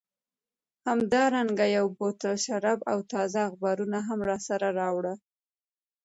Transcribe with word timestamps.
همدارنګه 0.87 1.65
یو 1.77 1.85
بوتل 1.97 2.35
شراب 2.45 2.79
او 2.91 2.99
تازه 3.11 3.39
اخبارونه 3.49 3.99
هم 4.07 4.19
راسره 4.29 4.69
راوړه. 4.79 5.13